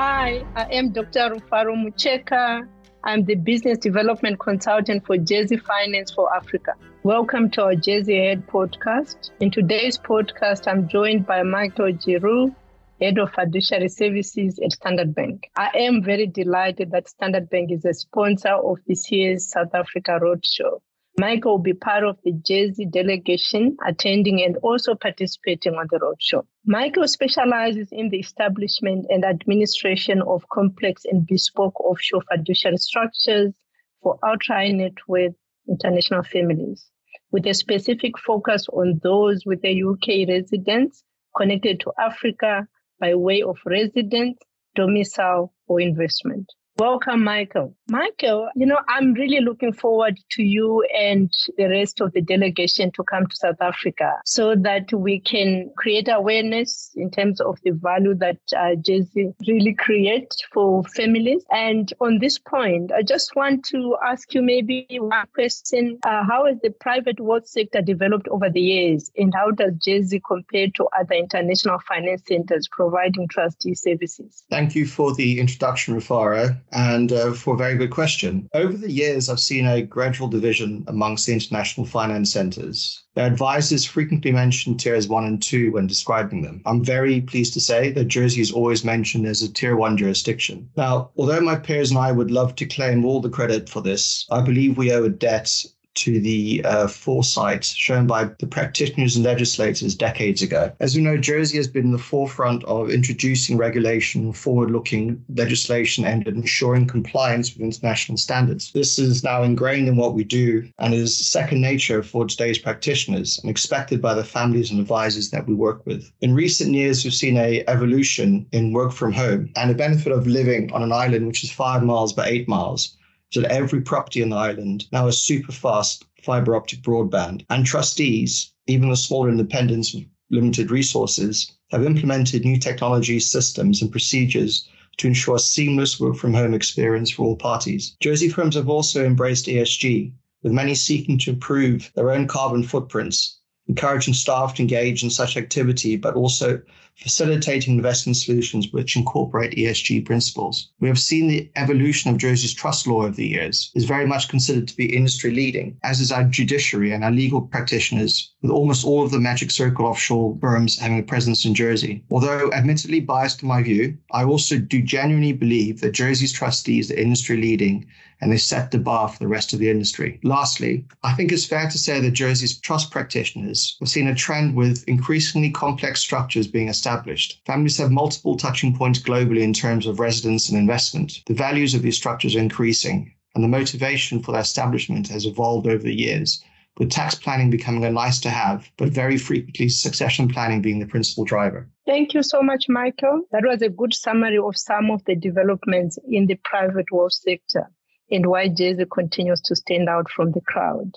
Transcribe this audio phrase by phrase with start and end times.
[0.00, 1.30] Hi, I am Dr.
[1.30, 2.68] Rufaro Mucheka.
[3.02, 6.74] I'm the business development consultant for Jersey Finance for Africa.
[7.02, 9.30] Welcome to our Jersey Head podcast.
[9.40, 12.54] In today's podcast, I'm joined by Michael Giraud,
[13.00, 15.50] Head of Fiduciary Services at Standard Bank.
[15.56, 20.20] I am very delighted that Standard Bank is a sponsor of this year's South Africa
[20.22, 20.78] Roadshow.
[21.18, 26.46] Michael will be part of the Jersey delegation attending and also participating on the roadshow.
[26.64, 33.52] Michael specializes in the establishment and administration of complex and bespoke offshore fiduciary structures
[34.00, 35.34] for ultra net worth
[35.68, 36.88] international families,
[37.32, 41.02] with a specific focus on those with a UK residence
[41.36, 42.68] connected to Africa
[43.00, 44.38] by way of residence,
[44.76, 46.46] domicile, or investment.
[46.78, 47.74] Welcome, Michael.
[47.90, 52.92] Michael, you know, I'm really looking forward to you and the rest of the delegation
[52.92, 57.72] to come to South Africa so that we can create awareness in terms of the
[57.72, 61.44] value that uh, Jersey really creates for families.
[61.50, 65.98] And on this point, I just want to ask you maybe one question.
[66.06, 69.10] Uh, how has the private wealth sector developed over the years?
[69.16, 74.44] And how does Jersey compare to other international finance centers providing trustee services?
[74.48, 78.48] Thank you for the introduction, Rufaro and uh, for a very good question.
[78.54, 83.02] Over the years, I've seen a gradual division amongst the international finance centers.
[83.14, 86.62] Their advisors frequently mention tiers one and two when describing them.
[86.66, 90.70] I'm very pleased to say that Jersey is always mentioned as a tier one jurisdiction.
[90.76, 94.26] Now, although my peers and I would love to claim all the credit for this,
[94.30, 95.64] I believe we owe a debt
[95.98, 100.72] to the uh, foresight shown by the practitioners and legislators decades ago.
[100.80, 106.04] As we know, Jersey has been in the forefront of introducing regulation, forward looking legislation,
[106.04, 108.72] and ensuring compliance with international standards.
[108.72, 113.38] This is now ingrained in what we do and is second nature for today's practitioners
[113.38, 116.10] and expected by the families and advisors that we work with.
[116.20, 120.26] In recent years, we've seen a evolution in work from home and the benefit of
[120.26, 122.97] living on an island which is five miles by eight miles
[123.30, 127.44] so that every property on the island now has super fast fiber optic broadband.
[127.50, 133.90] And trustees, even the smaller independents with limited resources, have implemented new technology systems and
[133.90, 134.68] procedures
[134.98, 137.96] to ensure seamless work from home experience for all parties.
[138.00, 140.12] Jersey firms have also embraced ESG,
[140.42, 143.37] with many seeking to improve their own carbon footprints
[143.68, 146.60] encouraging staff to engage in such activity, but also
[146.98, 150.70] facilitating investment solutions which incorporate ESG principles.
[150.80, 154.28] We have seen the evolution of Jersey's trust law over the years is very much
[154.28, 158.84] considered to be industry leading, as is our judiciary and our legal practitioners, with almost
[158.84, 162.02] all of the Magic Circle offshore firms having a presence in Jersey.
[162.10, 166.96] Although admittedly biased to my view, I also do genuinely believe that Jersey's trustees are
[166.96, 167.86] industry leading
[168.20, 170.18] and they set the bar for the rest of the industry.
[170.24, 174.54] Lastly, I think it's fair to say that Jersey's trust practitioners have seen a trend
[174.54, 177.40] with increasingly complex structures being established.
[177.46, 181.22] Families have multiple touching points globally in terms of residence and investment.
[181.26, 185.66] The values of these structures are increasing, and the motivation for their establishment has evolved
[185.66, 186.42] over the years
[186.78, 190.86] with tax planning becoming a nice to have, but very frequently succession planning being the
[190.86, 191.68] principal driver.
[191.86, 193.22] Thank you so much, Michael.
[193.32, 197.70] That was a good summary of some of the developments in the private wealth sector
[198.10, 200.92] and why Jersey continues to stand out from the crowd.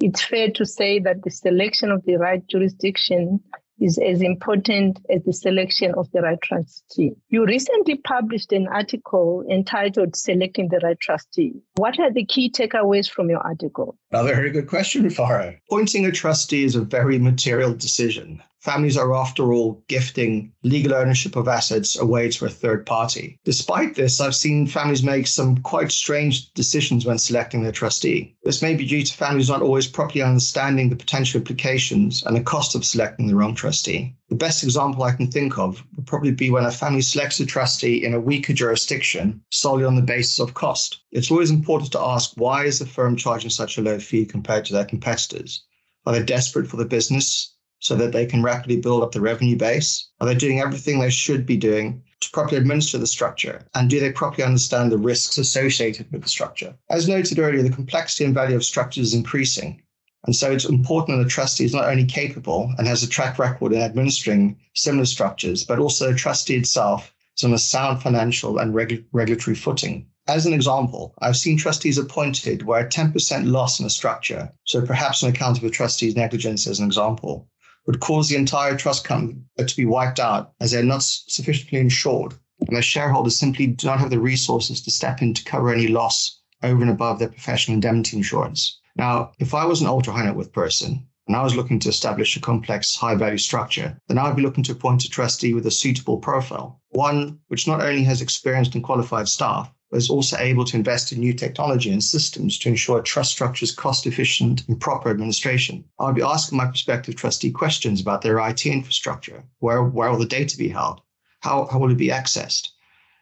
[0.00, 3.40] It's fair to say that the selection of the right jurisdiction
[3.78, 7.12] is as important as the selection of the right trustee.
[7.28, 11.52] You recently published an article entitled Selecting the Right Trustee.
[11.76, 13.98] What are the key takeaways from your article?
[14.10, 15.58] Another very good question, Rufaro.
[15.68, 18.42] Appointing a trustee is a very material decision.
[18.66, 23.38] Families are, after all, gifting legal ownership of assets away to a third party.
[23.44, 28.34] Despite this, I've seen families make some quite strange decisions when selecting their trustee.
[28.42, 32.40] This may be due to families not always properly understanding the potential implications and the
[32.40, 34.16] cost of selecting the wrong trustee.
[34.30, 37.46] The best example I can think of would probably be when a family selects a
[37.46, 41.02] trustee in a weaker jurisdiction solely on the basis of cost.
[41.12, 44.64] It's always important to ask why is the firm charging such a low fee compared
[44.64, 45.62] to their competitors?
[46.04, 47.52] Are they desperate for the business?
[47.78, 50.08] So that they can rapidly build up the revenue base?
[50.20, 53.66] Are they doing everything they should be doing to properly administer the structure?
[53.74, 56.74] And do they properly understand the risks associated with the structure?
[56.90, 59.82] As noted earlier, the complexity and value of structures is increasing.
[60.24, 63.38] And so it's important that the trustee is not only capable and has a track
[63.38, 68.58] record in administering similar structures, but also the trustee itself is on a sound financial
[68.58, 70.06] and regu- regulatory footing.
[70.26, 74.84] As an example, I've seen trustees appointed where a 10% loss in a structure, so
[74.84, 77.48] perhaps on account of a trustee's negligence as an example,
[77.86, 82.34] would cause the entire trust company to be wiped out as they're not sufficiently insured.
[82.66, 85.88] And their shareholders simply do not have the resources to step in to cover any
[85.88, 88.80] loss over and above their professional indemnity insurance.
[88.96, 91.88] Now, if I was an ultra high net worth person and I was looking to
[91.88, 95.54] establish a complex high value structure, then I would be looking to appoint a trustee
[95.54, 100.36] with a suitable profile, one which not only has experienced and qualified staff, is also
[100.38, 104.80] able to invest in new technology and systems to ensure trust structures cost efficient and
[104.80, 105.84] proper administration.
[106.00, 109.44] I would be asking my prospective trustee questions about their IT infrastructure.
[109.60, 111.02] Where, where will the data be held?
[111.40, 112.68] How, how will it be accessed?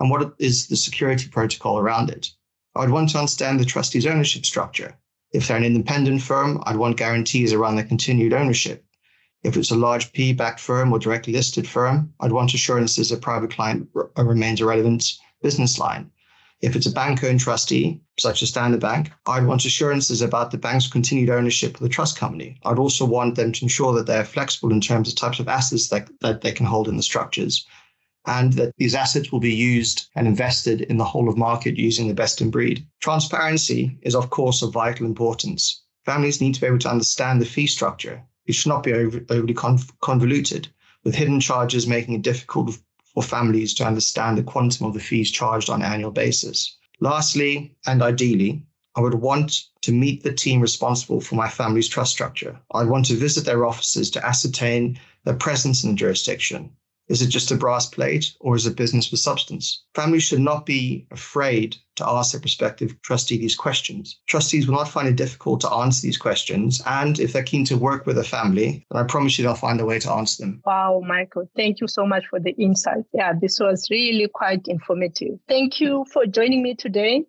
[0.00, 2.30] And what is the security protocol around it?
[2.74, 4.96] I would want to understand the trustee's ownership structure.
[5.32, 8.84] If they're an independent firm, I'd want guarantees around their continued ownership.
[9.42, 13.20] If it's a large P backed firm or directly listed firm, I'd want assurances that
[13.20, 15.04] private client remains a relevant
[15.42, 16.10] business line.
[16.60, 20.58] If it's a bank owned trustee, such as Standard Bank, I'd want assurances about the
[20.58, 22.58] bank's continued ownership of the trust company.
[22.64, 25.88] I'd also want them to ensure that they're flexible in terms of types of assets
[25.88, 27.64] that, that they can hold in the structures
[28.26, 32.08] and that these assets will be used and invested in the whole of market using
[32.08, 32.86] the best in breed.
[33.00, 35.82] Transparency is, of course, of vital importance.
[36.04, 38.22] Families need to be able to understand the fee structure.
[38.46, 39.54] It should not be overly
[40.00, 40.68] convoluted,
[41.04, 42.78] with hidden charges making it difficult
[43.18, 46.76] for families to understand the quantum of the fees charged on an annual basis.
[47.00, 48.62] Lastly, and ideally,
[48.94, 52.60] I would want to meet the team responsible for my family's trust structure.
[52.72, 56.70] I'd want to visit their offices to ascertain their presence in the jurisdiction,
[57.08, 59.84] is it just a brass plate or is it business with substance?
[59.94, 64.20] Families should not be afraid to ask their prospective trustee these questions.
[64.26, 66.80] Trustees will not find it difficult to answer these questions.
[66.86, 69.80] And if they're keen to work with a family, then I promise you they'll find
[69.80, 70.62] a way to answer them.
[70.64, 73.04] Wow, Michael, thank you so much for the insight.
[73.12, 75.38] Yeah, this was really quite informative.
[75.48, 77.24] Thank you for joining me today.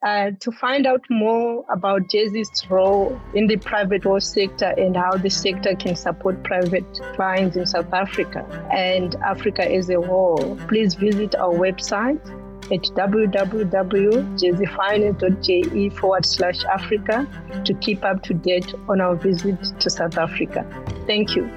[0.00, 5.16] Uh, to find out more about Jersey's role in the private wealth sector and how
[5.16, 6.84] the sector can support private
[7.14, 12.24] clients in South Africa and Africa as a whole, please visit our website
[12.70, 17.26] at www.jerseyfinance.je forward slash Africa
[17.64, 20.64] to keep up to date on our visit to South Africa.
[21.08, 21.50] Thank you.